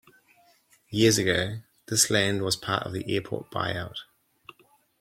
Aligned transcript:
Years 0.89 1.19
ago, 1.19 1.59
this 1.85 2.09
land 2.09 2.41
was 2.41 2.55
part 2.55 2.87
of 2.87 2.91
the 2.91 3.13
airport 3.15 3.51
buyout. 3.51 3.97